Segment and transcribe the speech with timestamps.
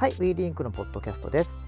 [0.00, 1.58] はい、ウィーリンクのポッドキャストです。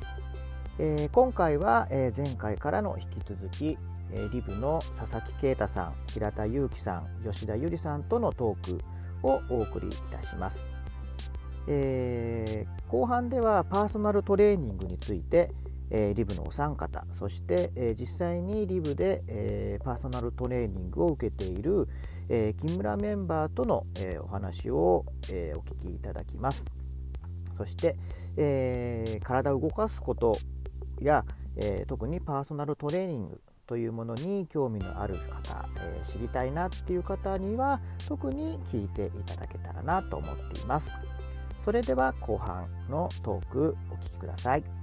[0.79, 3.77] えー、今回は、えー、前回からの引き続き、
[4.11, 8.81] えー、リブの佐々木啓太さん、平田祐樹さん、吉田由里さんとのトーク
[9.23, 10.67] をお送りいたします。
[11.69, 15.51] えー、後半ではパーソナルトレーニングについて、
[15.91, 21.87] えー、リブのお三方そして、えー、実際にリブで、えー、パーソナルトレーニングを受けている、
[22.31, 26.65] え木村メンバーとの、えお話を、えお聞きいただきます。
[27.57, 27.97] そして、
[28.37, 30.37] えー、体を動かすこと
[31.01, 31.25] や、
[31.57, 40.93] えー、特にパーソナルトレーニングというものに興味のある方、えー、知りたいなっていう方には特に聞いていただけたらなと思っています。
[41.65, 44.82] それでは後半のトークお聞きください。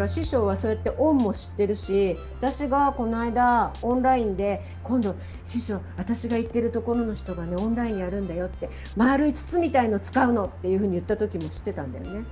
[0.00, 12.24] から師匠はそうやって恩も知ってるし私がこの間オンラインで今度師匠私が行ってるところの人がねオンラインやるんだよって丸い筒みたいの使うのっていうふうに言った時も知ってたんだよね。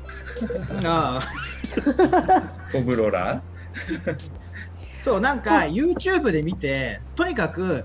[0.84, 2.72] ああ。
[2.72, 3.42] コブロラ
[5.04, 7.84] そうなんか YouTube で見てとにかく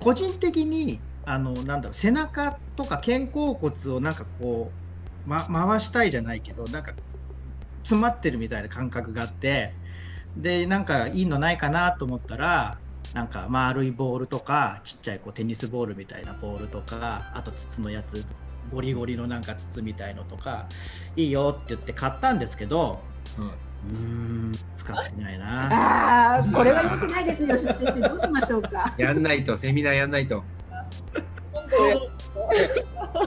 [0.00, 4.72] 個人的にあのなんだろう背中とか肩甲骨をなんかこ
[5.26, 6.92] う、ま、回したいじゃないけどなんか
[7.86, 9.72] 詰まってるみたいな感覚があって
[10.36, 12.78] でなんかいいのないかなと思ったら
[13.14, 18.26] なんか丸いボールとかちっちゃいこうテニスボールみたいなボールとかあと筒のやつ
[18.72, 20.66] ゴリゴリのなんか筒みたいのとか
[21.14, 22.98] いいよって言って買ったんですけど、
[23.38, 26.38] うん、うん使ってないな。
[26.40, 28.94] あこれはよくないですよ吉田先生どうしましょうか。
[28.98, 30.42] やんないとセミナーやんないと。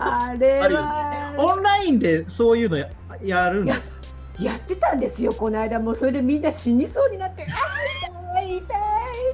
[0.02, 2.90] あれは、ね、オンラインでそういうのや
[3.24, 3.99] やるんです
[4.42, 5.80] やってたんですよこの間。
[5.80, 8.68] もうそれでみんな死にそうになって「あ痛い痛い」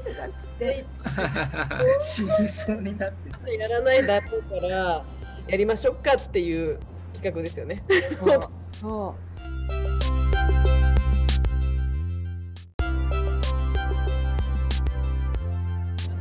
[0.04, 0.86] とかっつって。
[2.02, 3.54] 死にそうになって。
[3.56, 5.06] やらないだろうから
[5.48, 6.80] やりましょうかっていう
[7.14, 7.84] 企画ですよね。
[8.82, 9.16] そう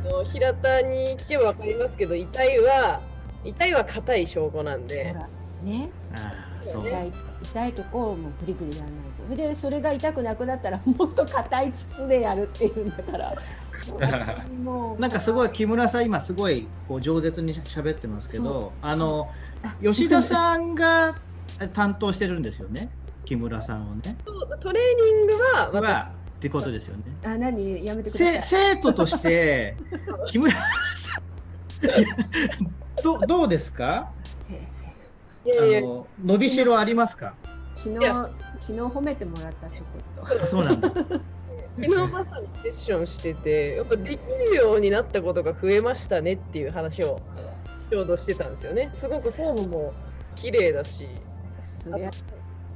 [0.05, 3.01] あの平田に聞けば分かりますけど遺体は
[3.43, 5.15] 遺体は硬い証拠なんで。
[5.63, 5.89] ね。
[6.15, 7.11] そう痛い
[7.43, 9.49] 痛いとこをもうグリグリやらないと。
[9.49, 13.35] でそれが痛くなくなったらもっと硬い筒でやるっていうんだから。
[14.63, 19.29] も うなんかすごい木村さん今すごいこう饒舌に喋ってますけどあの
[19.83, 21.15] 吉田さんが
[21.73, 22.89] 担当してるんですよね？
[23.25, 24.15] 木村さんをね。
[24.59, 27.03] トレーニングははってことですよね。
[27.25, 27.83] あ何？
[27.85, 28.41] やめてください。
[28.41, 29.75] 生徒として
[30.29, 30.59] 木村さ
[31.19, 34.09] んどどうですか？
[34.23, 34.84] 先生
[35.59, 37.35] あの伸びしろありますか？
[37.75, 40.45] 昨日昨日褒めてもらったちょこっと。
[40.45, 40.89] そうなんだ。
[40.89, 41.11] 昨
[41.81, 44.19] 日まさにセッションしててやっぱでき
[44.49, 47.21] るようになったことが増えましたねっていう話を
[47.89, 48.89] ちょうどしてたんですよね。
[48.93, 49.93] すごくフォームも
[50.35, 51.07] 綺麗だし。
[51.61, 52.11] そりゃ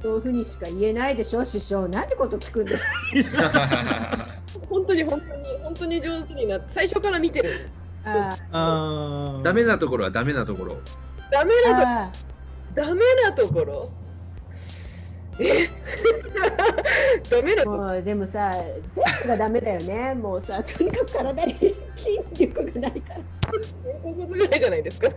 [0.02, 2.86] そういうふうにしか言えないでしょ師匠なんてこと聞くんです
[4.70, 7.68] 本当に本当に本当に上手になって最初から見てる。
[8.04, 9.40] ああ。
[9.42, 10.76] ダメなところはダメなところ。
[11.30, 12.29] ダメなところ。
[12.74, 13.88] ダメなところ？
[15.38, 15.68] え？
[17.30, 17.76] ダメなとこ？
[17.76, 18.52] ろでもさ
[18.92, 20.14] 全部がダメだよね。
[20.14, 21.54] もうさとにかく体に
[21.96, 23.20] 筋力がないから。
[23.50, 23.58] 肩
[24.02, 25.08] 甲骨ぐらいじゃないですか？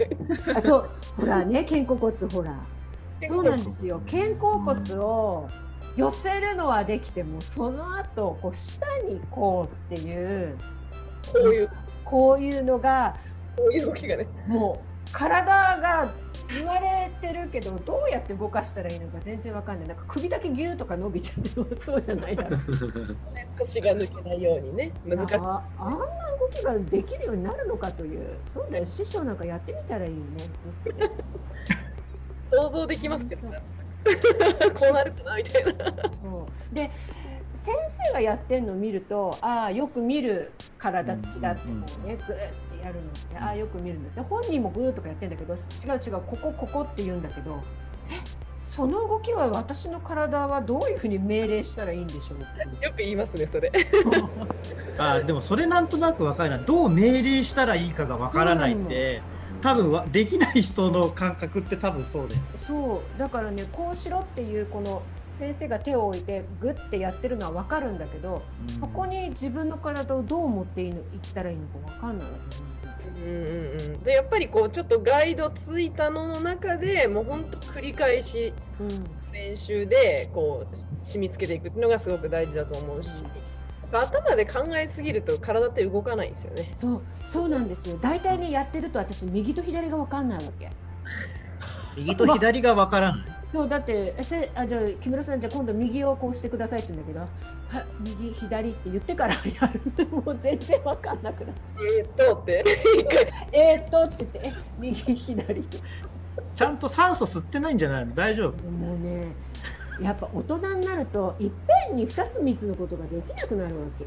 [0.56, 0.90] あそう。
[1.18, 2.56] ほらね肩甲骨ほら。
[3.28, 4.02] そうなんですよ。
[4.10, 5.50] 肩甲骨を
[5.96, 10.58] 寄せるのはできてもその後こう下にこうっていう。
[11.32, 11.70] こういう。
[12.06, 13.16] こういうのが
[13.56, 14.28] こういう動きがね。
[14.48, 15.46] もう体
[15.80, 16.12] が
[16.54, 19.88] 言われてるけどどうやって動かしたらいいのか全然わかんない。
[19.88, 22.60] なんか首だけギューとか伸びちゃってもそうじゃないだろう。
[23.60, 24.92] 腰が抜けないようにね。
[25.06, 25.36] 難しい。
[25.36, 28.38] ああんな動きができるようになるのかという。
[28.46, 28.86] そうだよ。
[28.86, 31.12] 師匠なんかやってみたらいいよね。
[32.52, 33.58] 想像できますけど、ね、
[34.76, 35.72] こうなるかなみたいな。
[35.72, 36.76] そう。
[36.76, 36.92] で
[37.54, 41.68] 先生がやってるのを見るとああよく見る体つきだってこ
[42.04, 42.16] うね。
[42.16, 45.60] グーッやるのってああよく見るんだで本人もグーとかやってんだけど違う
[46.06, 47.62] 違うここここって言うんだけど
[48.10, 53.72] えその動きは私の体はどういうふうに命令したらいいんでしょうよく言いますねそれ。
[54.98, 56.58] あでもそれなんとなく分かるな。
[56.58, 59.22] どう命令したらいいかが分からないって
[59.62, 63.20] 多分はできない人の感覚って多分そうでそう。
[63.20, 65.04] だからねこうしろっていうこの
[65.44, 71.04] 先生が手を置いてグッてやってるのは分かるんだけど、うん、そこに自分の体をどう持っていいのいっ
[71.34, 72.34] たらいいのか分かんないわ
[73.04, 73.14] けね。
[73.18, 78.54] うんうんうん、でやっぱりこうちょっとガイドついたのの中でもうほんと繰り返し
[79.34, 83.26] 練習でこう染み付けていくっていうのがすごく大事だと思うし、
[83.92, 86.72] 頭で考えすぎると体って動かないんですよね。
[86.74, 90.72] そうそうなんですよ大体ねやってると私右と左が分かんないわけ
[91.98, 93.43] 右と左がわからない。
[93.54, 97.20] そうだってえせあじゃあ木村さんじゃあ今度右をこうしてくださいって言うんだけど
[97.78, 99.40] は右左って言ってからや
[99.96, 100.08] る。
[100.10, 101.86] もう全然分かんなくなっちゃう。
[101.86, 102.64] えーっとって。
[103.54, 105.60] えー、っとって言ってえ右左。
[105.60, 105.78] って
[106.56, 108.16] ちゃんと酸素吸ってないんじゃないの？
[108.16, 108.64] 大丈夫？
[108.72, 109.28] もうね
[110.02, 111.52] やっぱ大人になるといっ
[111.88, 114.06] ぺんに2つ3つのことができなくなるわけ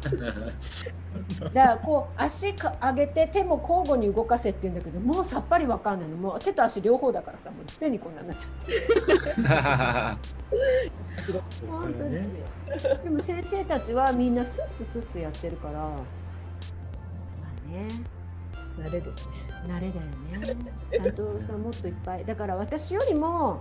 [1.52, 6.16] だからこう足か上げて手も交互に動かせって言うんだけどもうさっぱりわかんないの。
[6.16, 8.86] もう手と足両方だからさもういっぺんにこんなになっちゃって
[11.66, 12.28] 本当に、ね
[13.02, 15.96] でも先生たちはみんなスッススッスやってるからま
[17.68, 17.88] あね。
[18.78, 19.34] 慣れですね。
[19.66, 20.56] 慣れだよね。
[20.92, 22.24] ちゃんとさもっといっぱい。
[22.24, 23.60] だから私よりも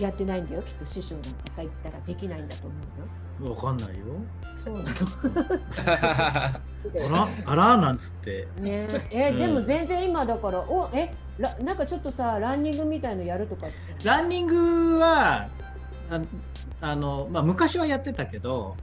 [0.00, 3.06] やってないんだよきっと師匠なんかさ言ったらできないんだと思うよ
[3.40, 4.04] わかんないよ。
[4.64, 4.82] そうな
[7.08, 8.48] のあらあらなんつって。
[8.58, 13.66] ねえ、うんでも全然今だからおえらなんかちょっとさランニングみたいのやるとか
[14.04, 15.48] ランニングは
[16.10, 16.20] あ
[16.80, 18.76] あの、まあ、昔はやってたけど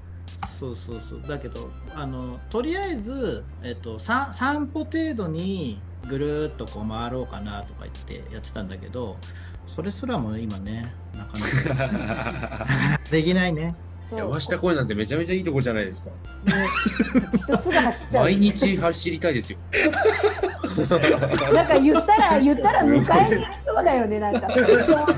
[0.48, 9.18] そうそうそうだけどあのとりあえず、えっと、さ散歩程度にぐるーっとこう回ろうかなとか言ってやってたんだけど
[9.68, 12.68] それすらも今ねなかなか
[13.12, 13.76] できないね。
[14.12, 16.10] 山下公園なんてめちゃめちゃいいとこじゃないですか。
[16.10, 16.14] ね
[17.32, 19.60] きっとすぐ走っちゃう毎日走りたいですよ。
[21.54, 24.66] なんか言ったら言ったら迎えに来そうだよねなんか「どう?」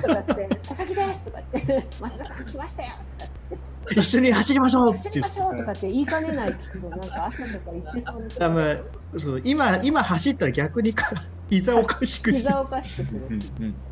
[0.02, 3.58] とかって「佐々木です」とかって「増田さん来ましたよ」とかって。
[3.90, 8.84] 一緒に走りましょうっ走りましょうとかって言いかねないきっとなんか朝とか言ってそうな多分
[9.18, 11.10] そう今今走ったら逆にか
[11.50, 13.22] 膝おかしくして膝おかしくする。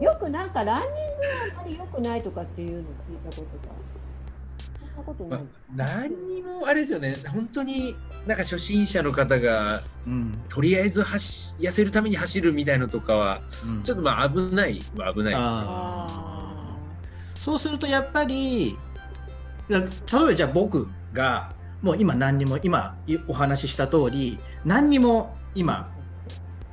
[0.02, 1.00] よくなんかランニングは
[1.60, 3.74] あまり良くないとかっていうのを聞いたことが
[4.96, 7.16] そんなことない、何にもあれですよね。
[7.28, 7.96] 本当に
[8.26, 10.42] なんか初心者の方がうん。
[10.48, 13.84] とりあえず走痩せるために走るみたいのとかはうん。
[13.84, 15.58] ちょっとまあ危ないは危ないですね。
[17.36, 18.78] そうするとやっぱり
[19.70, 19.80] 例え
[20.12, 25.92] ばじゃあ僕がもう今何にも今いお話しした通り何にも今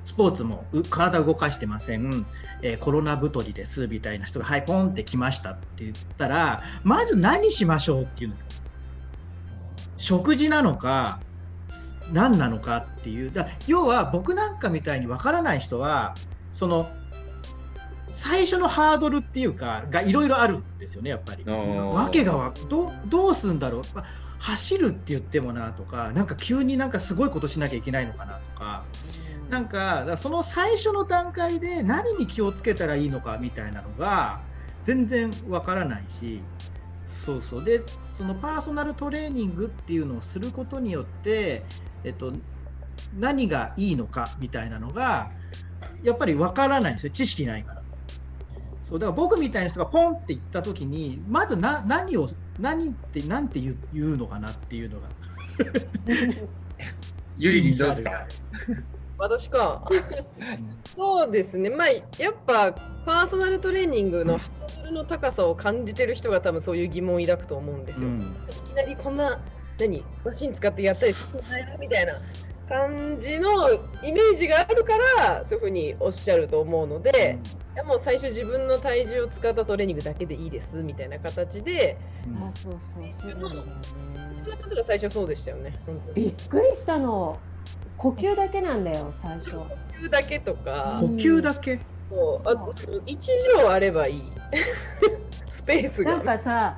[0.04, 2.26] スポーツもう体動かしてません、
[2.62, 8.50] えーコロナ太りですみたいな人がはいポンって来ましたって言ったらまず何しましょうって言うんですか
[9.96, 11.20] 食事なのか
[12.12, 13.30] 何なのかっていう。
[13.30, 16.14] だ要は僕なんかみたいにわからない人は
[16.52, 16.90] その
[18.10, 21.44] 最初のハードルっていうかがいろいろあるんですよねやっぱり。
[21.44, 24.04] わけがわどうどうするんだろう、まあ
[24.42, 28.84] 走るって言ってもなとかなんか急になんかすごいことしなきゃいけないのかなとか
[29.52, 34.40] なんかその最初の段階で何に気をつけたらいいのかみたいなのが
[34.82, 36.42] 全然わからないし
[37.04, 41.66] そうそうでそのパーソナルトレーニングっていうのをすることによって、
[42.02, 42.32] えっと、
[43.12, 45.32] 何がいいのかみたいなのが
[46.02, 47.82] やっぱりわからないんですよ知識ないから。
[48.82, 52.26] そうだから僕みたいな人がポンって言った時にまずな何を
[52.58, 55.08] 何って何て言うのかなっていうのが
[57.36, 58.26] ゆりりんどうですか。
[59.22, 59.88] 私か。
[60.96, 61.70] そうですね。
[61.70, 62.72] まあやっぱ
[63.06, 68.08] パーソナルトレーニングのハードルの高さを感じてる人が多分そういう疑問を抱くと思うんですよ。
[68.08, 69.40] いきなりこんな
[69.78, 70.04] 何？
[70.24, 71.40] マシン使ってやったりする
[71.78, 72.14] みたいな
[72.68, 77.38] 感じのイメージがあるからそういうふうにおっしゃると思うので、
[77.74, 82.48] いやもう最初自分の体重を使ったトレーニングだけでいいですみたいな形で、うん。
[82.48, 84.84] あそうそうそうなんだよね。
[84.84, 85.78] 最初そうでしたよね。
[86.12, 87.38] びっくりしたの
[88.02, 89.66] 呼吸だけなんだよ最初呼
[90.00, 90.98] 吸だけとか。
[91.00, 91.78] 呼、吸だけ、
[92.10, 92.48] そう。
[92.48, 92.68] あ
[93.06, 94.22] 一畳あればいい。
[95.48, 96.16] スペースが。
[96.16, 96.76] なんかさ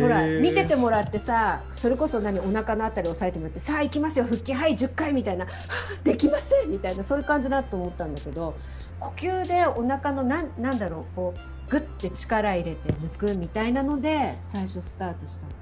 [0.00, 8.54] ほら見ててもらってさそれこそ何お腹のあたり押さえてもらってさあ行きますよ腹筋はい10回みたいなはあ できませんみたいなそういう感じだと思ったんだけど
[8.98, 15.52] 呼吸でお腹のなんなんだろうこうグッて力入れて抜くみたいなので最初スタートしたの。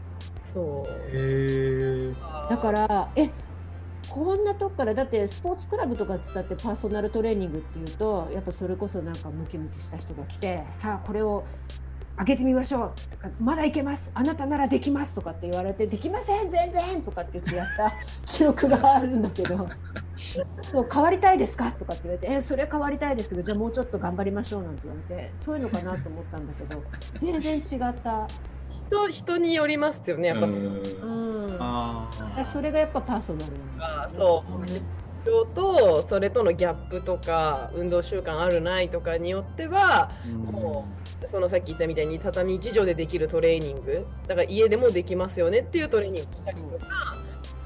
[0.55, 0.93] そう。
[1.09, 2.13] へえ
[2.51, 3.31] だからえ
[4.13, 11.45] こんなとこからだってスポーツクラブとかっつったってパーソナルトレーニングっていうとやっぱそれこそなんかムキムキした人が来てさあこれを
[12.19, 12.93] 上げてみましょう
[13.43, 17.91] まだいけますあなたならできますとかって言われてできません全然とかって言ってやった
[18.27, 19.67] 記憶があるんだけど
[20.61, 26.83] そう変わりたいですかとかって言われてえそれ変わりたいですけどじゃあもうちょっと頑張りましょうなんて言われてそういうのかなと思ったんだけど
[27.19, 28.29] 全然違った。
[28.89, 30.47] 人人によりますよねやっぱ。
[30.47, 31.47] そうん。
[31.47, 31.57] うん。
[31.61, 34.19] あでそれがやっぱパーソナルなんですよね。
[34.19, 34.59] そう。
[34.59, 34.67] 目
[35.25, 40.11] 標とそれとのギャップとか運動習慣あるないとかによっては
[40.51, 40.89] も
[41.23, 44.07] うそのさっき言ったみたいに畳1畳でできるトレーニング。
[44.27, 47.12] だから家でもできますよねっていうトレーニングをしたりとか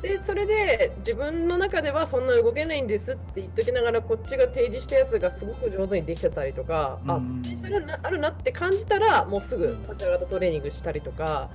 [0.03, 7.43] でそれで自分の中ではそんな動けないんですって言っときながらこっちが提示したやつがすごく上手にできてたりとか、あうん。
[7.43, 11.49] ポテンシャルあるなって感じたらもうすぐ立ち上がったトレーニングしたりとか。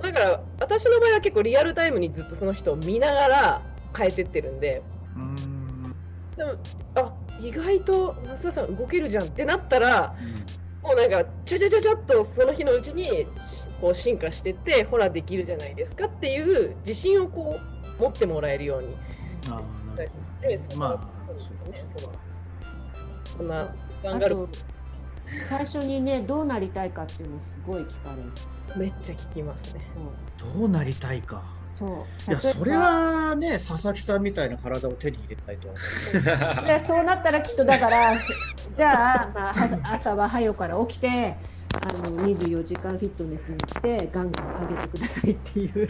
[0.00, 3.62] だから私の場合は結構リアルタイムにずっとその人を見ながら
[3.96, 4.82] 変えてってるんで。
[5.14, 5.94] うん。
[6.36, 6.52] でも
[6.94, 10.14] あ意外と増田さん動けるじゃんってなったら
[10.88, 13.26] もうなんかちょちょちょちょっとその日のうちにし
[13.78, 17.58] こう進化してってほらできるじゃないですかっていう自信をこ
[17.98, 18.96] う持ってもらえるように。
[19.50, 22.12] あーなるでそまあそうねそう
[23.36, 24.48] そんなガあンガルと
[25.50, 28.32] 最初にねどうなりたいかっていうのすごい聞かれる。
[28.78, 29.82] めっちゃ聞きますね。
[30.38, 31.42] どうなりたいか。
[31.78, 32.30] そう。
[32.30, 35.82] いや、それはね、佐々木さんみたいな体を手に入れたいとは思
[36.64, 36.66] う。
[36.66, 38.16] でそうなったらきっとだから
[38.74, 41.36] じゃあ、まあ、は朝は早くから起きて
[41.80, 45.88] あの24時間フィットネスに行ってガンガン上げてくださいっていう。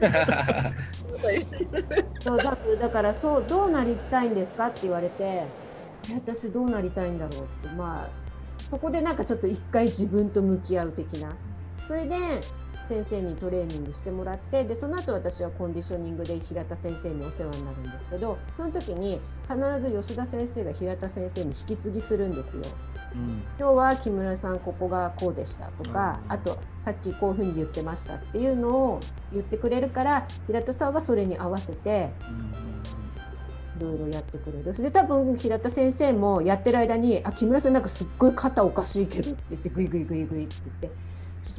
[2.20, 5.46] そうだだからそうどうなりたいんですかって言われてえ
[6.14, 7.74] 私どうなりたいんだろうって。
[7.76, 8.08] まあ
[8.70, 11.36] そこでなんかちょっと一回自分と向き合う的な。
[11.86, 12.16] それで
[12.82, 22.62] 先生にトレーニングしてもらってでその後私はコンディショニングで平田先生にお世話になるんですけどその時に必ず吉田先生が平田先生に引き継ぎするんですよ。
[23.14, 23.42] うん。
[23.58, 26.32] 今日は木村さんここがこうでしたとか、うん。
[26.32, 29.00] あとさっきこういうふうに言ってましたっていうのを
[29.32, 32.10] 言ってくれるから平田さんはそれに合わせて
[33.78, 34.72] いろいろやってくれる。
[34.72, 41.09] で多分平田先生もやってる間に「あ木村さんなんかすっごい肩おかしいけど」って言ってグイグイグイグイって言って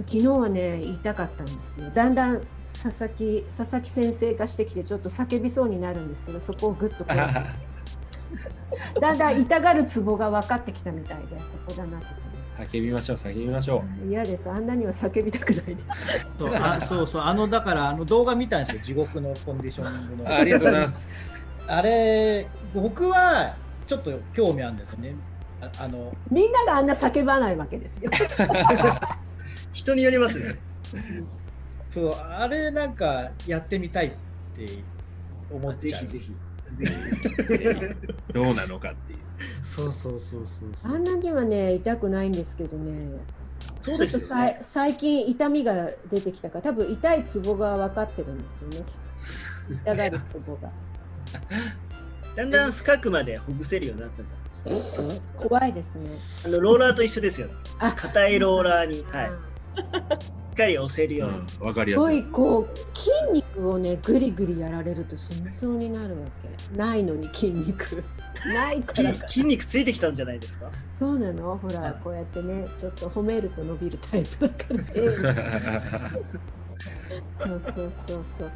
[0.08, 1.89] 昨日はね言いたかったんですよ。
[1.89, 7.17] だんだん佐々木佐々木先生化してきてちょっと叫びそうになるんですけどそこをグッとこう。
[9.01, 12.08] だんだん痛がるツボが分かってきたみたいでここだなって
[12.65, 14.50] 叫びましょう、叫びましょ嫌です。
[14.50, 16.27] あんなには叫びたくないです。
[16.38, 18.81] そうあそうそうあのだからあの動画見たんですよ。
[18.84, 20.25] 地獄のコンディショニングう。
[20.25, 20.36] の。
[20.36, 21.46] ありがとうございます。
[21.67, 23.55] あれ僕は
[23.88, 25.15] ちょっと興味あるんですよね。
[25.62, 26.13] ああの。
[26.29, 28.12] みんながあんな叫ばないわけですよ
[29.74, 30.58] 人によりますね。
[31.92, 34.12] そうあれなんかやってみたいっ
[34.56, 34.84] て
[35.51, 36.36] 思っちゃうぜひぜひ。
[36.75, 37.96] ぜ
[38.28, 38.32] ひ。
[38.34, 39.20] どうなのかっていう。
[39.63, 43.20] そうそうそうそうそうあんなにはね痛くないんですけどね
[43.82, 44.92] そうちょっとさいですよね。
[44.92, 48.86] 最近痛みが出てきたから多分痛いツボが分かってるんですよね
[49.84, 50.72] 痛がるツボが
[52.36, 55.04] だんだん深くまでほぐせるようになったじゃないですか。
[55.38, 57.54] 怖いですねあのローラーと一緒ですよね。
[57.80, 59.32] あ硬いローラーに、はい、し
[60.51, 61.38] っかり押せるように。
[61.38, 62.20] うんわかりすごやすい。
[62.20, 66.28] いこう筋肉をねグリグリやられると死にそうになるわ
[66.72, 68.04] けないのに筋肉
[68.54, 70.70] ないから筋肉ついてきたんじゃないですか？
[70.90, 74.84] そうなのほらこうやってねちょっと褒めると伸びるタイプだからね
[77.40, 78.51] そうそうそうそう。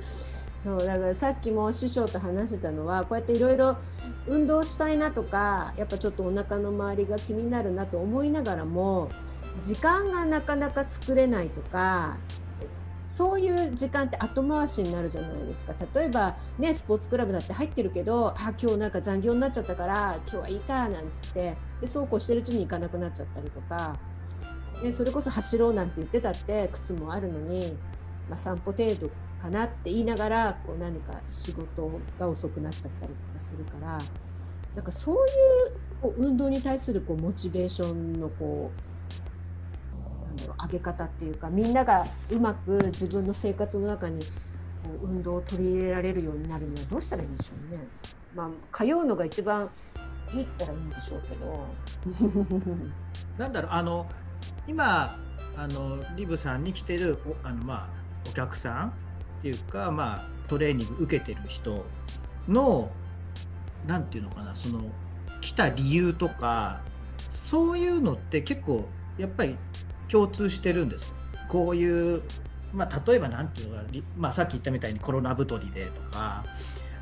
[0.54, 3.78] そうだからさっきも師匠と話してたのはこうやっていろいろ
[4.26, 9.10] 運動したいなとかやっぱちょっとお腹の周りが気になるなと思いながらも
[9.62, 12.18] 時間がなかなか作れないとか
[13.08, 15.74] そういう時間って後回しになるじゃないですか。
[15.94, 23.98] 例えばねスポーツクラブだって入ってるけどあ今日なんか残業になっちゃったから今日はいいかなんつってでそうこうしてるうちに行かなくなっちゃったりとか
[24.82, 27.78] でそれこそ走ろうなんて言ってたって靴もあるのに、
[28.30, 29.10] まあ、散歩程度
[29.42, 33.98] かなって言いながらこう何か仕事が遅くなっちゃったりとかするから
[34.76, 35.22] なんかそういう
[36.02, 38.95] こう運動に対するこうモチベーションのこう
[40.46, 44.28] だろう上げ方っていうかみんながうまく自分の生活の中にこ
[45.04, 47.88] う運動を取り入れられるようになるにはどうしたらいいんでしょうね。
[48.36, 49.70] まあ、通うのが一番
[50.34, 51.66] いいったらいいんでしょうけど。
[53.38, 54.08] なんだろうあの
[54.68, 55.18] 今
[55.58, 57.90] あのリブさんに来てるおあの、まあ、
[58.30, 58.92] お客さんっ
[59.42, 61.86] ていうか、まあ、トレーニング受けてる人
[62.48, 62.92] の
[63.88, 64.82] なんていうのかなその
[65.42, 66.82] 来た理由とか
[67.30, 68.88] そういうのって結構
[69.18, 69.56] やっぱり
[70.08, 71.14] 共通してるんです。
[71.48, 72.22] こういう、
[72.74, 73.84] まあ、例えばなんていうのか
[74.18, 76.44] まあ、さっき言ったみたいにコロナ太りでとか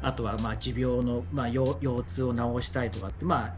[0.02, 3.56] あとはまあ持病の、まあ、腰腰痛を治したいとかってまあ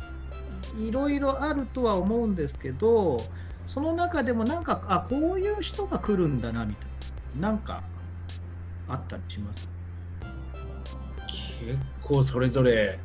[0.79, 3.19] いろいろあるとは思うんですけど
[3.65, 6.89] その中でもなんかあこういう人が来るんだなみたい
[7.39, 7.83] ななんか
[8.87, 9.67] あったりします？
[11.59, 12.99] 結構それぞれ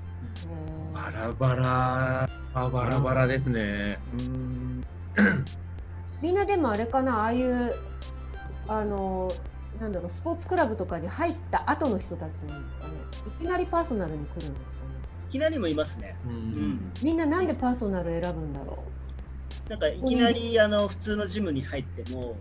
[0.92, 3.98] バラバラ、あバラバラですね。
[6.22, 7.74] みんなでもあれかなああいう
[8.68, 9.30] あの
[9.80, 12.94] なんだろうスポーツクラブとかに入った後の人たちなんですかね。
[13.26, 14.90] いきなりパーソナルに来るんですかね。
[15.28, 16.16] いきなりもいますね。
[16.26, 16.34] ううん。
[16.34, 16.92] ん。
[17.02, 18.84] みんななんでパーソナル選ぶんだろ
[19.68, 22.36] なんかいきなりあの普通のジムに入っても、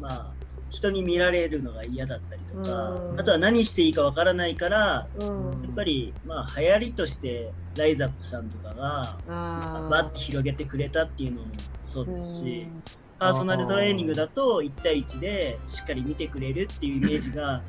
[0.00, 0.32] まあ
[0.70, 3.20] 人に見られるのが嫌だったりとか、うん。
[3.20, 5.62] あとは何していいかわからないからうん。
[5.62, 11.48] やっぱりまあ流行りとしてライザップさんとかがあバッて広げてくれたっていうのも
[11.82, 12.82] そうですし、うん。
[13.18, 17.62] パーソナルトレーニングだと1対1でしっかり見てくれるっていうイメージが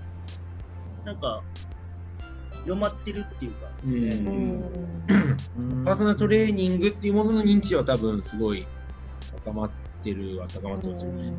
[1.06, 1.42] なんか
[2.64, 3.68] 広まってるっていうか、
[5.86, 8.68] パーソナルトレーニングっていうものの認知は多分すごい
[9.46, 9.72] 高まっ
[10.04, 11.32] てるは高まってますよね。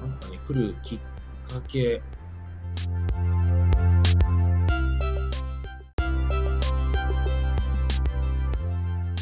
[0.00, 1.04] なんですかね、来るきっか
[1.68, 2.02] け。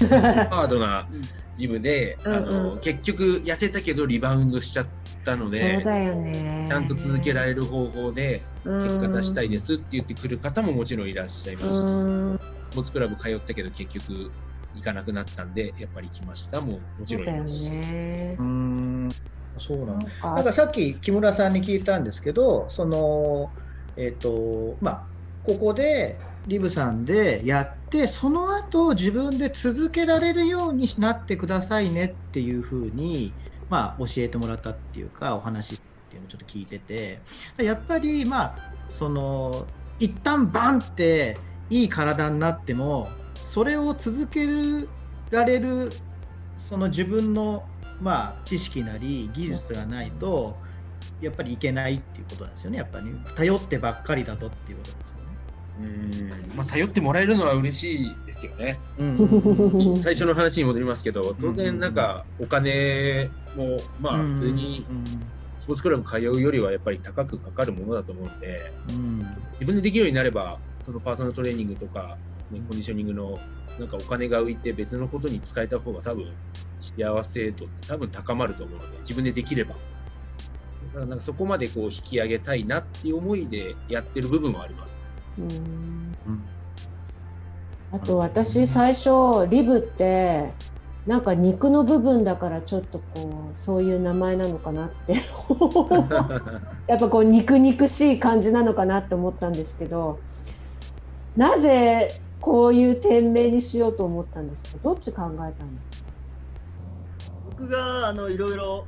[0.09, 1.09] ハードな
[1.55, 2.37] ジムで、うんうん。
[2.37, 4.87] あの結局痩せたけどリバウンドしちゃっ
[5.25, 6.67] たのそうで、だよね。
[6.69, 11.69] ちゃんと続けられる方法で結果出したいですって言ってくる方ももちろんいらっしゃいます。
[11.69, 14.33] スポーツクラブ通ったけど結局
[14.75, 16.61] 行かなくなったんでやっぱり来ました。
[16.61, 17.69] ももちろんいます。
[17.71, 19.09] うーん。
[19.59, 19.99] そうなん。
[19.99, 23.51] だあなんかさっき木村さんに聞いたんですけど、その
[23.97, 25.07] えっ、とまあ
[25.43, 33.35] ここでリブさんでやって、その後自分で続けられるようになってくださいねっていうふうに
[33.69, 37.21] まあ教えてもらったっていうかお話っていうのをちょっと聞いてて、
[37.59, 38.57] やっぱりまあ
[38.89, 39.67] その
[39.99, 41.39] 一旦バンって
[41.71, 44.47] いい体になっても、それを続け
[45.31, 45.91] られる
[46.57, 47.65] その自分の
[48.01, 50.61] まあ、知識なり技術がないと
[51.21, 55.12] やっぱりいけないっていうことなんですよねやっぱり、頼ってばっかりだとっていうことです。
[55.83, 56.57] うん。
[56.57, 58.79] まあ、頼ってもらえるのは嬉しいですけどね。
[58.99, 60.01] うん。
[60.01, 64.87] 最初の話に戻りますけど当然なんかお金もまあ普通に
[65.57, 69.19] スポーツクラブ通うよりはやっぱり高くかかるものだと思うんでうん。
[69.53, 72.19] 自分でできるようになればそのパーソナルトレーニングとか、
[72.51, 73.39] ね、コンディショニングの
[73.79, 76.33] なんかお金が浮いて別のことに使えた方が多分
[76.79, 79.75] 幸せ度って多分高まると思うので自分でできれば。
[79.75, 85.02] だからなんかそこまでこう引き上げたいなっていう思いでやってる部分はあります。
[85.39, 85.45] うん。
[85.47, 86.15] うん
[87.95, 90.55] あと私最初リブって
[91.07, 95.17] なんか肉の部分だからちょっとこうそういう名前なのかなって。
[96.89, 100.19] やっぱこう肉肉しい感じなのかなって思ったんですけど
[101.37, 102.09] なぜ
[102.41, 104.79] こういう店名にしようと思ったんですか？
[104.83, 106.11] どっち考えたんですか？
[107.51, 108.87] 僕があのいろいろ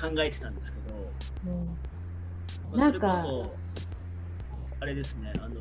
[0.00, 1.52] 考えてたんですけど、
[2.74, 2.78] うん。
[2.80, 3.59] なんかこそ
[4.80, 5.54] あれですねあの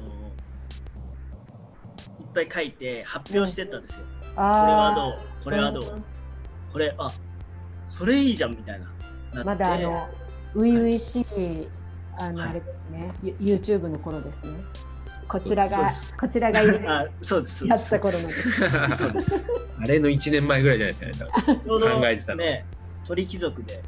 [2.20, 4.06] いっぱい書いて発表してったんですよ。
[4.36, 6.04] これはどうこれはどう
[6.72, 7.12] これあ
[7.86, 8.80] それいいじゃんみたい
[9.34, 10.08] なまだあの
[10.54, 11.68] 初々しい
[12.20, 12.50] あのはい。
[12.52, 14.52] あれですね、ユ YouTube の頃ですね。
[15.28, 15.88] こちらが
[16.20, 17.90] こちらがや あそうですそうっです。
[17.92, 18.98] た頃のです。
[18.98, 19.46] そうです。
[19.80, 21.62] あれの1年前ぐらいじゃないですかね。
[21.66, 22.38] 考えてたの。
[22.40, 22.66] ね
[23.06, 23.84] 鳥貴族で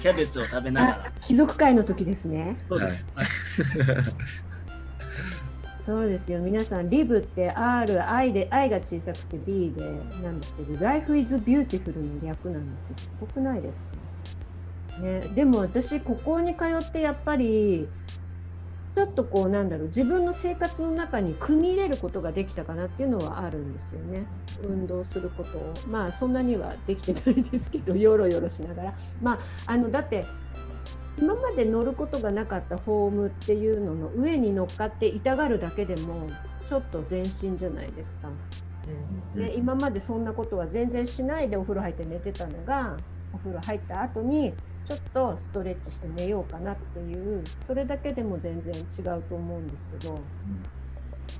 [0.00, 0.92] キャベツを食べながら。
[1.06, 2.56] あ貴族会の時ですね。
[2.68, 3.26] そうです、はい。
[5.72, 6.40] そうですよ。
[6.40, 9.82] 皆さんリブって R 愛で愛が小さくて B で
[10.22, 12.94] なんですけど Life is Beautiful の略なんですよ。
[12.96, 13.84] すごくないです
[14.94, 15.00] か？
[15.02, 15.20] ね。
[15.34, 17.86] でも私ここに通ってやっぱり
[18.94, 24.24] ちょっとこうなんだろう自分の生活の中に組み入れることができたかなっていうのはあるんですよね。
[24.62, 25.74] 運動することを。
[25.88, 28.94] まあそんなにはできてないですけどよろよろしながら。
[29.20, 29.32] ま
[29.66, 30.24] ああのだって
[31.18, 36.28] 今まで乗ることがなかったフォームっていうのの上に乗っかって痛がるだけでも
[36.64, 38.28] ちょっと前進じゃないですか。
[39.34, 42.96] で今までそんなことは全然しないでお風呂入って寝てたのが
[43.32, 44.52] お風呂入った後に
[44.84, 50.20] ちょっとストレッチして寝ようかなっていうそれだけでも全然違うと思うんですけど、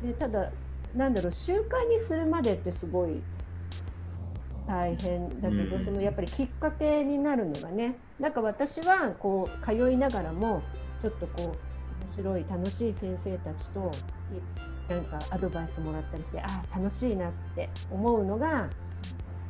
[0.03, 0.51] でただ
[0.95, 3.23] なんだろう習慣にするまでってすごい
[4.67, 5.81] 大変だけど、うん。
[5.81, 10.63] そのやっぱりきっかけになるのがねなんか私はこう通いながらも
[10.99, 11.55] ちょっとこう面
[12.07, 13.91] 白い楽しい先生たちと
[14.89, 18.69] いなんかアドバイスもらったりしてああ楽しいなって思うのが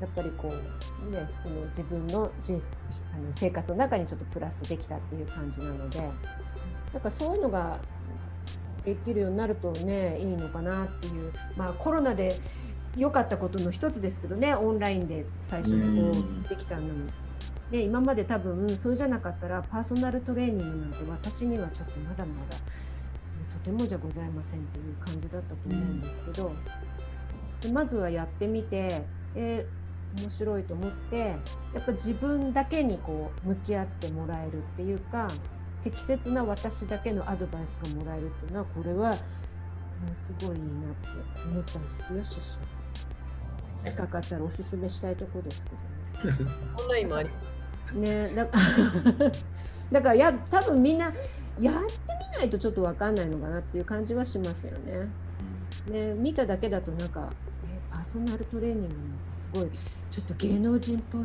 [0.05, 2.71] やっぱりこうねその自分の人生
[3.15, 5.99] あの生活の中にちょっとプラスできたっていう感じなので
[6.93, 7.79] なんかそういうのが
[8.85, 12.37] できるようになるとねいいのかなっていうまあコロナで
[12.99, 17.11] 良かったことの一つですけどねオンラインで最初にこうできたのに。
[17.71, 22.63] で今まで多分それじゃなかったらパーソナルトレーニングなんて私にはちょっとまだまだと
[23.65, 26.53] てもじゃございませんという感じだったと思うんですけど、
[27.63, 29.03] でまずはやってみて、
[29.35, 29.67] え
[30.19, 31.37] 面白いと思ってや
[31.81, 35.29] っぱ自分だけにこう向き合ってもらえるっていうか
[35.83, 39.17] 適切な私だけのアドバイスがもらえるっていうのはこれは
[40.09, 41.09] うんすごいいいなって
[41.49, 42.59] 思ったんですよ師匠。
[43.79, 45.67] 近かったらおすすめしたいところです
[46.15, 46.51] けどね。
[46.81, 47.31] オンラインもあり
[47.93, 48.47] ねだ
[49.93, 51.21] だからや多分みんなやって
[51.61, 55.09] みないとちょっと分かんないのかなっていう感じはしますよね。
[55.91, 59.71] ね見ただけだとなんかーソナルトレーニングなんかすごい
[60.11, 61.23] ちょっと芸能人っぽい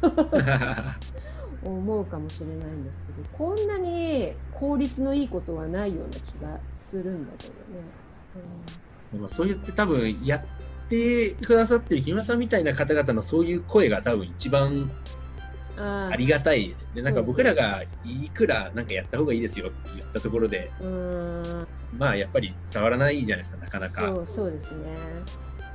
[0.00, 1.08] とかって
[1.62, 7.58] 思うかもしれないんですけどこんなに効率のいいことはないような気がするんだけどね。
[9.12, 10.42] でもそうやって多分やっ
[10.88, 14.90] てくださってる木村さんみたいな方々のそういう声が多分一番
[15.76, 17.02] うん、あありがたいですよね。
[17.02, 20.72] なんか僕らがいくらなんかやった方がいいですよって言ったところで、
[21.96, 24.10] まあやっぱり伝わらないじゃないですか、なかなそか。
[24.10, 24.88] うそうですね。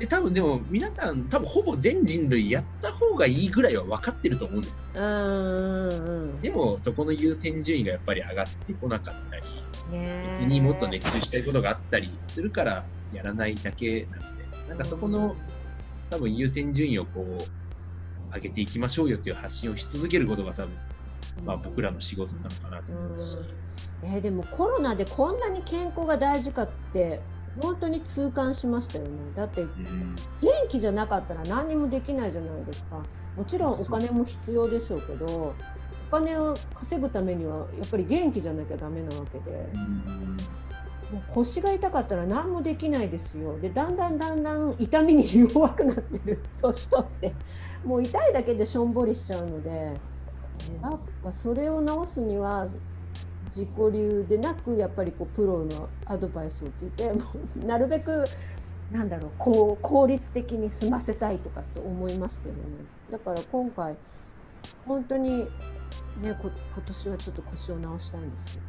[0.03, 6.41] で、多分でも皆さん、多分ほぼ全人類やった方がいいぐらいは分かってると思うんですよ。
[6.41, 9.43] でもそこの優先順位がやっぱり上がってこなかったり、
[9.97, 15.37] ね別にもっと熱中したいことがあったりするからやらないだけなんで、なんかそこの
[16.09, 20.71] 多分優先順位をこう上げていきましょうよっていう発信をし続けることが多分、
[21.45, 23.37] まあ、僕らの仕事なのかなと思いますし、
[24.03, 27.21] えーでもコロナでこんなに健康が大事かって
[27.61, 29.11] 本当に痛感しましたよね。
[29.35, 30.15] だってうん。
[30.41, 33.01] 元気じゃなかったら何にもできないじゃないですか。
[33.37, 35.25] もちろんお金も必要でしょうけど
[36.09, 39.67] お金を稼ぐためにはやっぱり元気じゃなきゃダメなわけで。
[41.11, 43.59] もう腰が痛かったら何もできないですよ。
[43.59, 47.33] でだんだんだんだん痛みに弱くなってる年取って
[47.85, 49.69] もう痛いだけでしょんぼりしちゃうので
[50.81, 52.67] やっぱそれを治すには
[53.55, 57.23] 自己流でなくやっぱりこうプロのアドバイスを聞いても
[57.61, 58.25] うなるべく
[58.91, 62.61] なんだろうこう効率的に済ませたいとかって思いますけどね。
[63.11, 63.95] だから今回
[64.87, 65.47] 本当にね
[66.21, 66.35] 今
[66.85, 68.61] 年はちょっと腰を治したいんですよ、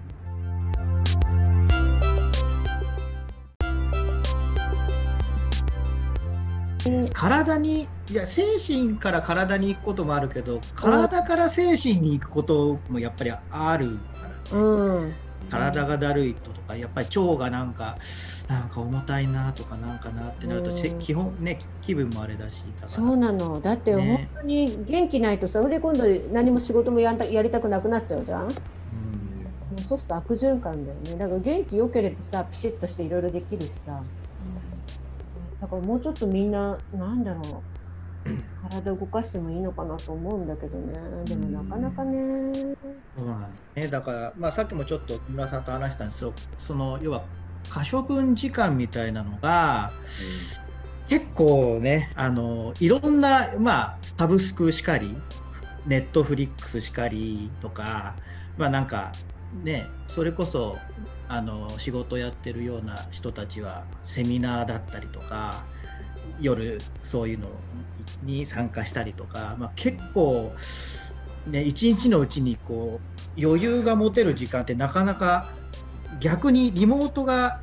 [7.14, 13.98] 体にいや精神から体に行くこともあるけど体から精神に行くこともやっぱりある、
[14.50, 14.56] う
[15.10, 15.20] ん。
[15.48, 17.98] 体がだるいととかやっぱり腸がなんか
[18.48, 21.08] なんか重たいなとかなんかなってなると、せうん。
[21.08, 23.60] 基本ね気分もあれだしだそうなの。
[23.60, 28.42] だって本ね当に元気ないとさそれで今度何も仕事もやんたやりたくなくなっちゃうじゃん。
[28.48, 28.50] も
[28.90, 29.54] うん。
[29.76, 31.16] うそうすると悪循環だよね。
[31.16, 34.06] だから元気良ければさピシッとしていろいろできるしさ。
[35.60, 37.73] だからもうちょっとみんななんだろう
[38.70, 41.24] 体動かしてもいいのかなと思うんだけどね。
[41.24, 42.52] でもなかなかね。
[43.16, 47.24] そうなんだね、だから、まあ、さっきもちょっと木村さんと話したんですけどその要は
[47.68, 49.92] 可処分時間みたいなのが
[51.08, 55.16] 結構ねあのいろんな、まあ、サブスクしかり
[55.86, 58.16] ネットフリックスしかりとか
[58.56, 59.12] まあなんか
[59.62, 60.78] ねそれこそ
[61.28, 65.64] あの仕事やってるような人たちはセミナーだったりとか
[66.40, 67.48] 夜そういうの
[68.22, 70.54] に参加したりとか、まあ、結構
[71.46, 73.02] ね一日のうちにこ
[73.36, 75.48] う余裕が持てる時間ってなかなか
[76.20, 77.60] 逆にリモートが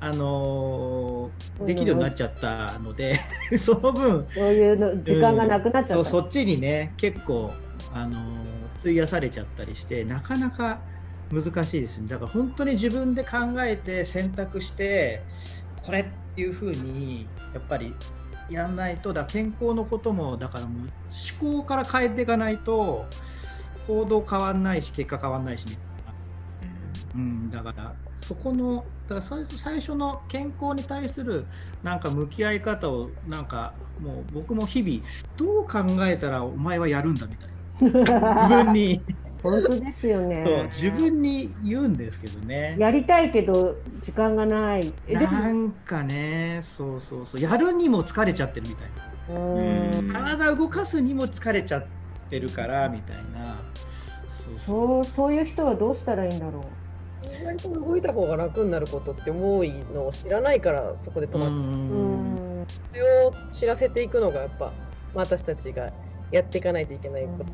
[0.00, 3.18] あのーできるようになっちゃったので
[3.58, 7.52] その分そういうの時間がなくなっちゃった、そうそっちにね結構
[7.92, 10.84] あのー費やされちゃったりしてなかなか
[11.30, 12.08] 難しいですね。
[12.08, 15.26] だから本当に自分で考えて選択して
[15.82, 17.94] これっていうふうにやっぱり
[18.48, 20.88] やんないとだ健康のこともだからもう
[21.40, 23.06] 思考から変えていかないと
[23.86, 25.76] 行動変わんないし結果変わんないしね、
[27.14, 31.46] うん、だからそこのだから最初最初の健康に対する
[31.82, 35.02] なんか向き合い方をなんかもう僕も日々
[35.36, 37.58] どう考えたらお前はやるんだみたいな。
[37.80, 39.04] 自分に
[39.42, 40.44] 本当ですよね。
[40.66, 42.76] 自分に言うんですけどね。
[42.78, 44.92] やりたいけど時間がない。
[45.08, 47.40] なんかねそうそうそう。
[47.40, 50.12] やるにも疲れちゃってるみたいな。
[50.12, 51.86] 体動かすにも疲れちゃっ
[52.30, 53.60] てるからみたいな。
[54.28, 55.04] そうそう。
[55.04, 56.64] そういう人はどうしたらいいんだろ
[57.22, 62.74] 意外と動いた方が楽になることって多いのを知らないからそこで止うまって。
[62.92, 64.72] それを知らせていくのがやっぱ
[65.14, 65.92] 私たちが
[66.30, 67.46] やっていかないといけないこと。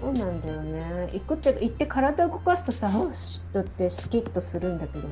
[0.00, 1.10] そうなんだよね。
[1.12, 5.08] 行くって行って体を動かすとさ、よしっとってスキッとするんだけど。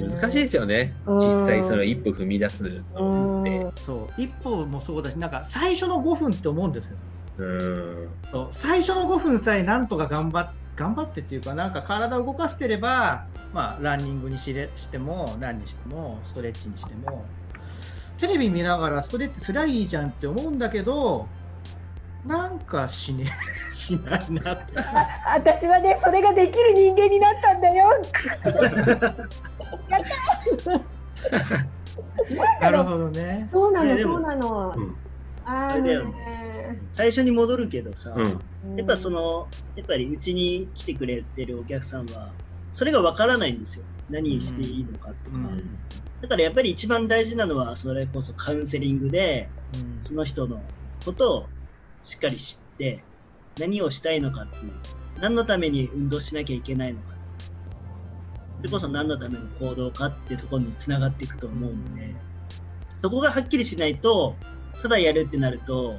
[0.00, 1.20] 難しいですよね、うん。
[1.20, 3.50] 実際その一歩踏み出すのって。
[3.58, 3.72] うん。
[3.76, 4.20] そう。
[4.20, 6.96] 一歩もそうだしなんか最初の5分って思うんですよ。
[7.38, 8.08] うん。
[8.30, 8.48] そう。
[8.50, 17.24] 最初の5分さえなんとか頑張っ頑張ってっていうかなんか体を動かしてればまあランニングにしれしても何にしてもストレッチにしても。
[18.18, 21.28] テレビ見ながらストレッチすりゃいいじゃんって思うんだけど
[22.26, 23.26] なんかしね
[23.72, 24.72] しないなって。
[25.26, 27.86] 私はね、それができる人間になったんだよ。
[32.60, 33.48] なるほどね。
[33.52, 34.74] そうなの、そうなの。
[34.76, 34.96] うん。
[35.44, 36.00] あね
[36.88, 38.40] 最初に戻るけどさ、うん。
[38.76, 42.32] やっぱそのやっぱりうちに来てくれてるお客さんは
[42.72, 43.84] それがわからないんですよ。
[44.10, 45.78] 何していいのかとか、うん。
[46.20, 49.48] だからやっぱり一番大事なのはそれこそカウンセリングで
[50.00, 50.60] その人の
[51.04, 51.46] ことを
[52.06, 53.02] しっかり知って
[53.58, 54.72] 何をしたいのかっていう
[55.20, 57.16] 何のために運動しなきゃいけないのか。
[58.58, 62.14] それこそ何のための行動かってところにつながっていくと思うので
[63.02, 64.34] そこがはっきりしないと
[64.80, 65.98] ただやるってなると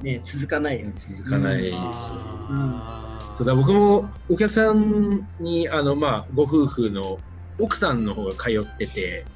[0.00, 0.92] ね続かないよね。
[0.92, 1.80] 続かないですよ。
[1.82, 7.18] あーそうだ僕もお客さんにあの、まあ、ご夫婦の
[7.58, 9.26] 奥さんの方が通ってて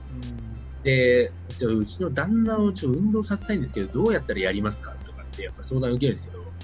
[0.82, 5.12] でちょうちの旦那をちょっと運動させたいんですけどどうやったらやりますかと。
[5.12, 6.54] かってやっぱ相談受けるんですけど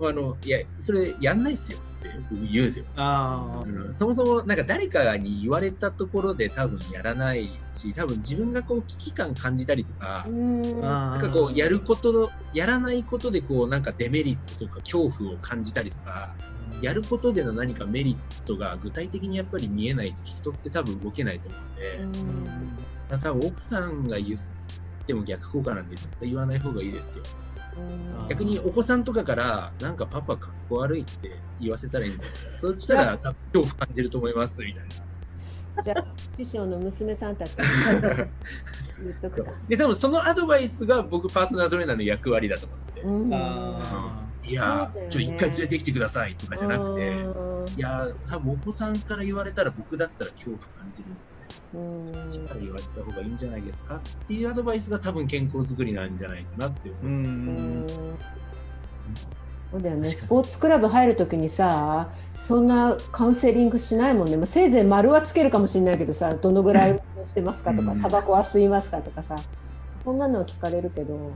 [0.00, 16.36] あのいやそれやんないっすよって言うんですよ、あそもそもなんか誰かに言われたところで多分やらないし多分自分がこう危機感感じたりとか、なんかこうやることやらないことでこうなんかデメリットとか恐怖を感じたりとか
[16.80, 22.28] やることでの何かメリットが具体的にやっぱり見えないと人って多分動けないと思うんで、
[23.10, 23.18] うん。
[23.18, 27.24] 多分奥さんが言っても逆効果なんで絶対言わない方がいいですよ。
[27.42, 27.47] うん
[28.28, 35.08] 逆にお子さんとかからなんかパパかっこ悪いって言わせたらいいんですかそしたら多分恐怖感じると思いますみたいな。
[35.82, 36.04] じゃあ
[36.36, 37.56] 師匠の娘さんたち。
[37.58, 37.64] に
[39.04, 39.52] 言っとくか。
[39.68, 43.30] で多分そのアドバイスが僕パーソナルトレーナーの役割だと思ってて、うん。
[43.32, 45.02] あいやね。
[45.02, 47.66] ーちょっと一回連れてきてくださいとかじゃなくて、うん。
[47.76, 51.16] いやー、多分お子さんから言われたら僕だったら恐怖感じる
[52.28, 56.16] しっかり言わせた方がいいんじゃないですかっていうアドバイスが多分健康づくりなん。
[56.16, 57.08] じゃないかなって思うう。
[57.08, 57.84] うん。
[57.84, 57.86] ん
[59.70, 60.08] そうだよね。
[60.08, 62.08] スポーツクラブ入るときにさ
[62.38, 68.00] そんなカウンセリングしないもんね、まあ、せいぜい丸はつけるかもしれないけどさどのぐらいしてますかとかうん。
[68.00, 69.36] タバコは吸いますかとかさ
[70.04, 71.32] そんなのは聞かれるけど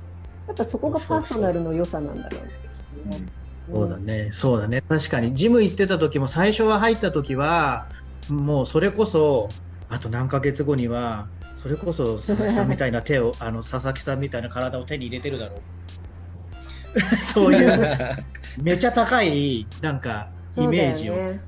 [0.46, 3.28] やっぱそこがパーソナルの良さなんだろうね。
[3.70, 4.82] そうだね、そうだね。
[4.88, 7.86] 確かに、ジム行ってた時も、最初は入った時は、
[8.28, 9.48] もうそれこそ、
[9.92, 17.00] あと何ヶ月後には、それこそ佐々木さんみたいな手を、 あの佐々木さんみたいな体を手に入れてるだろう。
[17.22, 18.26] そういう、
[18.62, 21.42] めちゃ高い、なんか、イメージをね。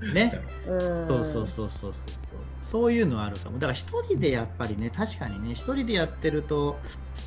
[0.67, 2.39] うんそうそうそうそうそうそう。
[2.59, 3.59] そういうのはあるかも。
[3.59, 6.81] だから一人でやっぱりね、確かにね、一人でやってると、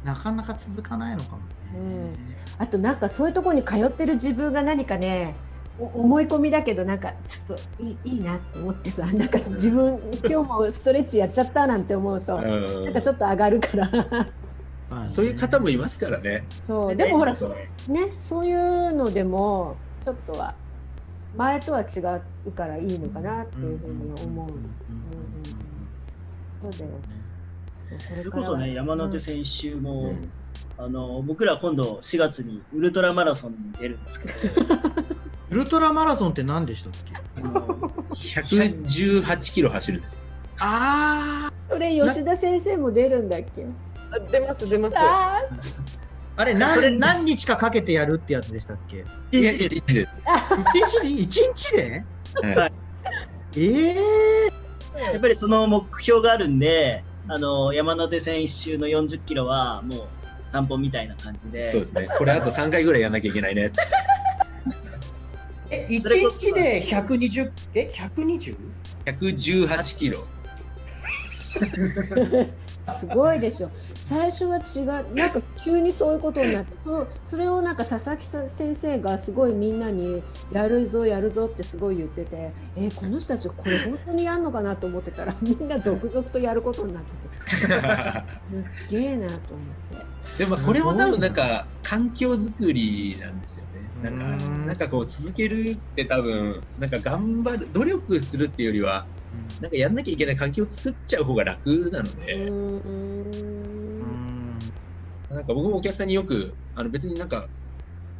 [0.03, 2.13] なかなか続かないのかもね。
[2.59, 5.46] あとなんかそういうところに通ってる自分が何かねお
[5.79, 13.89] 思い込みだけどなんかちょっといいいいなと思ってさ なんか自分今日もストレッチやっちゃったなんて思うとうんなんかちょっと上がるから
[14.89, 16.45] まあねそういう方もいますからね。
[16.61, 17.49] そうでもほらそ
[17.87, 20.55] ねそういうのでもちょっとは
[21.35, 21.99] 前とは違
[22.47, 24.49] うからいいのかなっていうふうに思う。
[26.61, 27.17] そうだよね。
[27.89, 30.29] こそれこそね、山手選手も、うん
[30.79, 34.33] あの僕ら今度4月にウルトラマラソンに出るんですけど、
[35.49, 37.13] ウルトラマラソンって何でしたっけ？
[37.41, 37.61] あの
[38.13, 40.19] 118キロ走るんですよ。
[40.59, 43.65] あそれ吉田先生も出るんだっけ？
[44.11, 44.95] あ出ます出ます。
[44.97, 45.47] あ
[46.35, 49.05] あれそれ何何日かかけてやるってやつでしたっけ？
[49.31, 49.67] いやいや。
[49.67, 50.07] 一日で？
[51.09, 52.03] 一日で？
[52.55, 52.73] はい
[53.57, 54.51] ええ
[55.13, 60.07] やっぱりその目標があるんで、あの山手線一周の40キロはもう
[60.43, 62.07] 散歩みたいな感じで、そうですね。
[62.17, 63.71] これあと3回ぐらいやんなきゃいけないね。
[65.69, 68.55] え一日で120え 120?
[69.05, 70.19] 118キロ。
[72.99, 73.69] すごいでしょ。
[74.07, 89.39] 最初は違うなんか急にそういうことになってそうそれをなんか佐々木さん先生がすごいみんなにやるぞやるぞってすごい言っててえーこの人たちこれ本当にやるのかなと思ってたら みんな続々とやることになってて すっげえなと思っ
[89.99, 90.43] て。
[90.43, 93.66] でもこれも多分なんか環境づくりなんですよね。
[94.01, 94.65] なんかうん。
[94.65, 99.07] なんかこう続けるって多分なんか頑張る努力するっていうよりは
[99.61, 102.51] なんかやんなきゃいけない環境を作っちゃう方が楽なのうで、
[105.29, 107.47] なんか僕もお客さんによくあの別になんか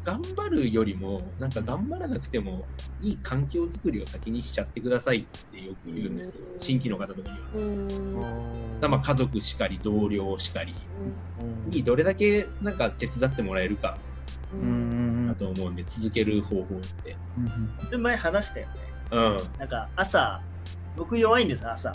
[0.04, 6.60] 頑張るよりもなんか頑張らなくてもいい環境づくりを先にしちゃってくださいってよく言うんですけどうん。
[6.60, 8.90] 新規の方とかには。
[8.90, 10.76] まあ家族しかり同僚しかり
[11.66, 13.98] にどれだけなんか手伝ってもらえるか。
[14.52, 14.58] だ
[15.38, 17.18] と思うんで続ける方法って。
[17.86, 18.74] それ前話したよね。
[19.12, 19.38] うん。
[19.60, 20.42] なんか朝、
[20.96, 21.92] 僕弱いんです、朝、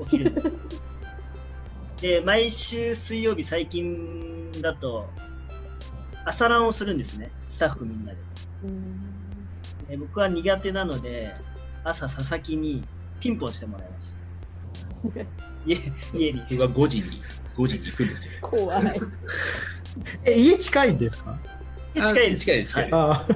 [0.00, 0.42] 起きるの。
[2.00, 5.12] で、毎週水曜日、最近だと、
[6.24, 8.18] 朝ランをするんですね、スタッフみんなで。
[9.88, 11.34] で僕は苦手なので、
[11.84, 12.84] 朝、佐々木に
[13.20, 14.18] ピンポンしてもらいます。
[15.64, 15.76] 家
[16.12, 16.40] 家に。
[16.50, 17.22] 僕は5時に、
[17.56, 18.32] 5時に行くんですよ。
[18.40, 19.00] 怖い。
[20.26, 21.40] え家近いんですか？
[22.02, 22.44] 近いです。
[22.44, 22.56] 近い。
[22.58, 23.26] です近いですあ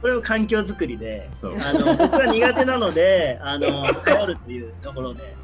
[0.00, 1.28] これも環境づくりで、
[1.60, 5.36] あの僕は苦手なので、あの頼るというところで、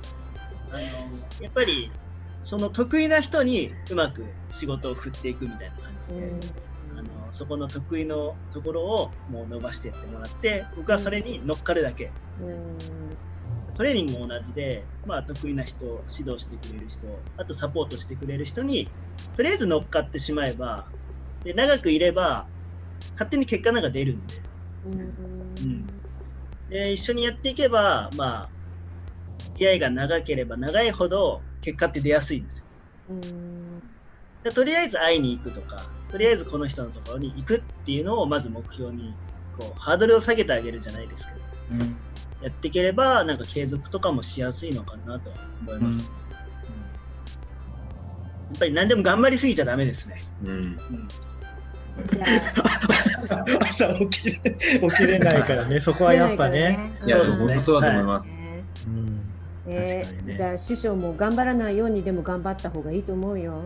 [0.71, 0.81] あの
[1.41, 1.91] やっぱり
[2.41, 6.33] その得意な人にうまく仕事を振っていくみたいな感じで、
[6.97, 12.13] あのそこの得意のところをもう伸ばしてやってもらって、僕はそれに乗っかるだけ。
[13.75, 18.89] トレーニングも同じで、まあ、得意な人、指導してくれる人、あとサポートしてくれる人に、
[19.35, 20.87] とりあえず乗っかってしまえば、
[21.43, 22.47] で長くいれば、
[23.13, 24.35] 勝手に結果なんか出るんで、
[24.87, 24.89] う
[25.67, 25.87] ん
[26.69, 28.49] で一緒にやっていけば、まあ、
[29.39, 32.67] 付き合いが長ければ長いほど結果って出やすいんですよ。
[34.43, 39.15] でとりあえず会いに行くとか、とりあえずこの人のところに行くっていうのをまず目標に、
[39.59, 41.41] こう、ハードルを下げてあげるじゃないですけど、
[41.73, 41.97] うん
[42.45, 45.99] やっていければ、なんか継続とかもしやすいのかなとは思います。
[45.99, 46.05] うん。
[46.05, 46.11] や
[48.55, 50.21] っぱり何でも頑張りすぎちゃダメですね。
[50.45, 50.79] うん。
[53.67, 54.51] 朝起きれ起
[54.95, 55.81] きれないからね。
[55.81, 56.93] そこはやっぱね。
[57.07, 57.47] いやそうですね。
[57.47, 59.21] 本当そうだと思います、ねうん。
[59.67, 60.35] え確かにね。
[60.35, 63.63] ーじゃあ師匠も頑張らないようにでも頑張った方がいいと思うよ。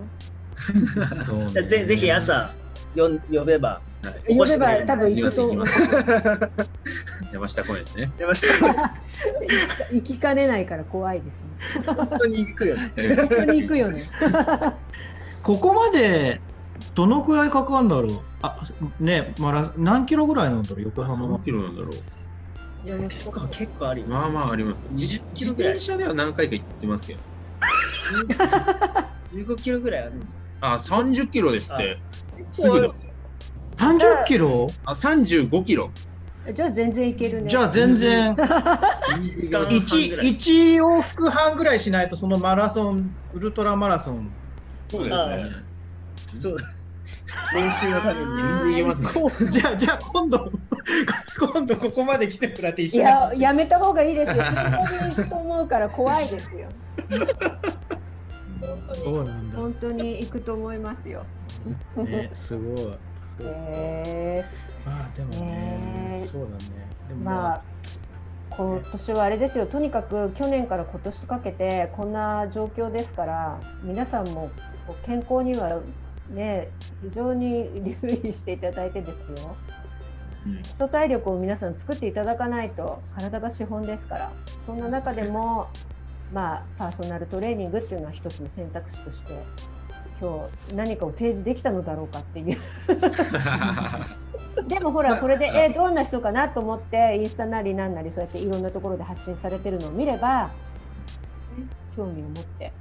[0.69, 2.55] ねじゃあぜぜひ朝
[2.95, 3.88] よん呼べば、はい
[4.29, 5.55] 呼べば多分行くと。
[7.33, 8.11] 山下公園ですね。
[8.19, 8.95] 出ました。
[9.93, 11.49] 行きかねないから怖いですね。
[11.87, 12.93] 本当に行くよね。
[13.17, 14.01] 本当に行くよね。
[15.43, 16.41] ここまで
[16.95, 18.21] どのくらいかかるんだろう？
[18.43, 18.61] あ
[19.01, 20.83] ねまだ何キロぐらいなんだろう？
[20.83, 21.93] 横浜何のキロなんだろう？
[22.85, 24.07] じゃあ結構結構あるよ。
[24.09, 24.79] まあまああります。
[24.95, 25.73] 20キ自ロぐらい。
[25.73, 27.21] 転車では何回か行ってますけど。
[29.33, 30.27] 15キロぐらいあるんじ
[30.61, 31.99] あ30キロですって。
[32.51, 32.95] 結すぐだ構
[33.79, 34.69] 30キロ？
[34.85, 35.91] あ35キロ
[36.53, 37.51] じゃあ全然行けるね。
[37.51, 38.45] じゃあ全然間
[39.67, 44.31] 1, 1往復半ぐらいしないとそのマラソンウルトラマラソン
[44.89, 46.57] そうですねゃそう。
[47.55, 48.27] 練習のために。
[48.27, 50.51] 全然いけますねこう じゃあじゃあ今度
[51.39, 54.43] 今度ここまで来てもらってい一緒にややめた方がいいですよ。
[54.43, 56.69] 行くと思うから怖いですよ。
[58.95, 61.25] そうなんだ本当に行くと思いますよ。
[61.97, 62.99] ねすごい
[63.39, 64.45] そうへ
[64.85, 65.41] まあでもね
[66.21, 66.57] ねそうだね。
[67.09, 67.63] でもーまあ
[68.51, 69.67] 今年はあれですよ。
[69.67, 74.51] とにかく去年から今年かけてこんな状況ですから皆さんも
[75.07, 75.81] 健康には
[76.31, 76.69] ね
[77.03, 79.57] 非常に留意していただいてですよ。
[80.47, 80.63] うん。
[80.63, 84.33] 基礎体力を皆さん作っていただかないと体が資本ですから。
[84.67, 85.69] そんな中でも
[86.33, 89.33] まあパーソナルトレーニングっていうのは一つの選択肢として
[90.21, 92.59] 今日何かを提示できたのだろうかっていう。
[94.67, 100.53] でもほらこれでえどんな人かなと思ってインスタなりなんなりそうやっていろんなところで発信されてるのを見れば、ね
[101.97, 102.73] 興味を持って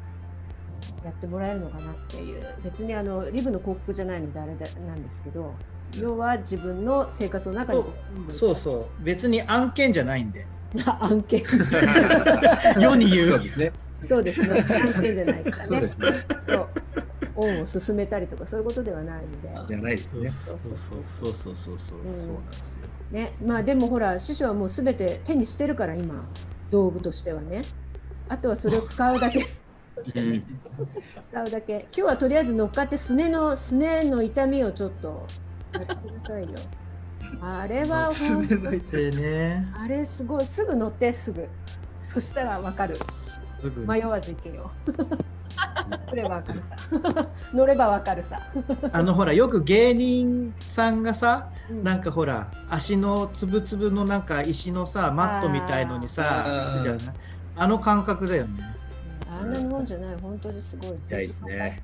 [1.04, 2.44] やってもらえるのかなっていう。
[2.64, 5.54] 別にあのリブの広告じゃないのであれだなんですけど
[6.00, 7.84] 要は自分の生活の中に
[8.38, 8.56] そう。
[8.56, 10.46] そう別に案件じゃないんで。
[11.00, 11.44] 案件。
[12.80, 13.28] 世に言う。
[13.28, 13.72] そうですね
[14.02, 14.60] そうですね。
[14.60, 15.66] 案件じゃないからね。
[15.66, 16.08] そうですね。
[16.48, 16.68] そう
[17.38, 19.68] 恩を進めたりとかそういうことではないので。
[19.68, 20.30] じゃないですね。
[20.30, 21.34] そうそうそうそう。
[21.34, 22.12] そうそうそうう。
[22.12, 22.82] んそうなんですよ。
[23.12, 26.28] ね、まあでもほら師匠はもうすべて手にしてるから今
[26.72, 27.62] 道具としてはね。
[28.30, 29.40] あとはそれを使うだけ。
[29.40, 30.44] うん
[31.22, 31.82] 使うだけ。
[31.82, 35.26] 今日はとりあえず乗っかってすねのすねの痛みをちょっと
[35.74, 36.50] やってくださいよ。
[37.42, 40.46] あれはほんでねあれすごい。
[40.46, 41.48] すぐ乗ってすぐ。
[42.04, 42.96] そしたらわかる
[43.88, 44.72] 迷わず行けよ。
[46.10, 46.76] 乗ればわかるさ。
[47.54, 48.40] 乗ればわかるさ、
[48.92, 51.84] あのほらよく芸人さんがさうん。
[51.84, 56.84] なんかほら足のつぶつぶのなんか石のさマットみたいのにさあ
[57.56, 58.64] あの感覚だよね。
[59.30, 60.98] あんなもんじゃない本当にすごい。
[61.04, 61.82] 痛いですね。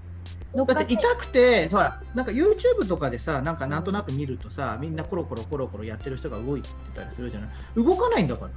[0.56, 7.50] だって痛くてほらなんか YouTube とかでさなんかなんとなく見るとさみんなコロコロコロコロやってる人が動いてたりするじゃない？
[7.84, 8.52] 動かないんだから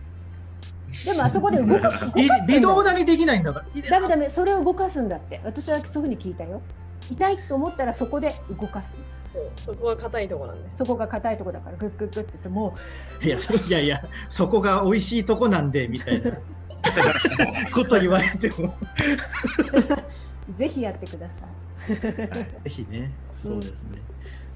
[1.04, 3.90] でもあそこで動かす動かすんだいよ微動だにできないんだから。
[3.90, 5.40] ダメダメそれを動かすんだって。
[5.44, 6.62] 私はそういうふうに聞いたよ。
[7.10, 8.98] 痛いと思ったらそこで動かす。
[9.64, 10.68] そこは硬いとこなんで。
[10.76, 12.76] そこが硬いとこだからグッグッグッって言っても。
[13.22, 16.32] いやいやいやそこが美味しいとこなんでみたいな。
[17.74, 18.74] こと言われても。
[20.48, 21.96] う ぜひやってください。
[22.64, 23.10] ぜひね。
[23.42, 23.98] そうですね、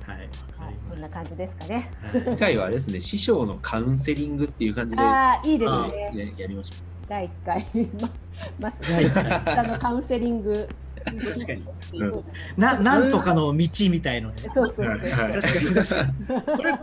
[0.06, 0.28] はい
[0.76, 1.90] そんな感じですかね。
[2.12, 5.82] 次回はあれですね師匠のカウンセリングっていう感じでああいいですや
[6.12, 6.74] ねやりましょ
[7.08, 7.66] 第1回
[8.00, 8.10] ま
[8.58, 9.58] ます第一回。
[9.58, 10.68] あのカウンセリング。
[11.04, 11.64] 確かに。
[11.94, 12.24] うん。
[12.56, 16.02] ななんとかの道みたいのねそうそうそう確かに確か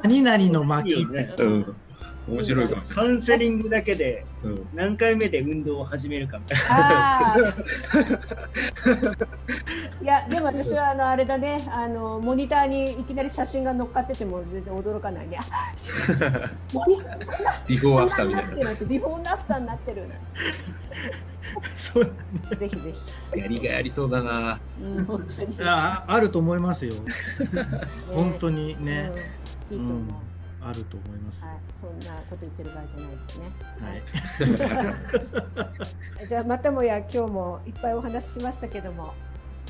[0.05, 0.22] に。
[0.24, 0.93] 何々の巻。
[0.93, 1.76] うん
[2.28, 4.25] 面白いかもしれカウンセリングだけで。
[4.73, 7.57] 何回目で運動を始めるかみたいあー
[10.03, 15.39] いやでも私はあのあれだねあのモニターにいきなり写真が乗っかってても全然驚かないね。
[15.49, 15.73] あ
[16.73, 18.63] モニタービフォーアこフターんなにみたな。
[18.65, 20.07] ないってるってビフォーアフターになってる。
[21.78, 22.11] そうぜ
[22.69, 22.93] ひぜ
[23.36, 24.59] やりがいありそうだな。
[24.78, 24.84] ひ。
[24.86, 25.57] うん本当に。
[25.63, 26.93] ああると思いますよ。
[26.93, 26.99] ね
[28.13, 29.11] 本当にね、
[29.71, 30.26] うんいいと思う。
[30.68, 31.43] うんあると思います。
[31.43, 33.51] はい、そんなこと言ってる場合じゃないですね。
[33.80, 33.95] は
[36.24, 36.28] い。
[36.28, 39.13] じゃあまたもや今日もいっぱいお話ししましたけども、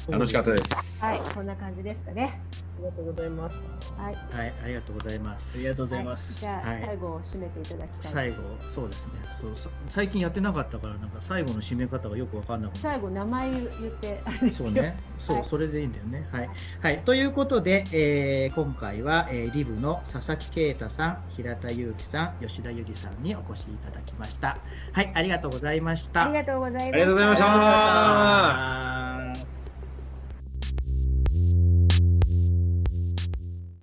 [0.09, 1.03] 楽しかったです。
[1.03, 2.39] はい、こんな感じですかね。
[2.77, 3.57] ありがとうございます。
[3.97, 5.57] はい、はい、ありがとうございます。
[5.57, 5.61] な。
[5.61, 6.33] ありがとうございます。
[6.33, 8.11] はい、じゃあ、はい最後を締めていただきたい。
[8.13, 8.35] 最後、
[8.67, 9.13] そうですね。
[9.41, 12.79] そうさ最近やってなかったから、なんか最後の締め方がよくわかんなくて。
[12.79, 13.65] 最後名前言っ
[13.99, 14.21] て。
[14.55, 16.27] そうね、そう、はいそれでいいんだよね。
[16.31, 16.49] はい、
[16.81, 24.57] はい、ということで、えー今回は、えーリブの佐々木啓太さん、平田祐樹さん、吉田由里さんにお越しいただきました。
[24.93, 25.11] はい。
[25.13, 26.25] ありがとうございました。
[26.25, 27.35] ありがとうございましたありがとうございま
[29.35, 29.56] した